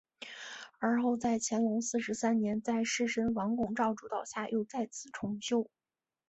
[0.79, 5.69] 而后在乾隆四十三年在士绅王拱照主导下又再次重修。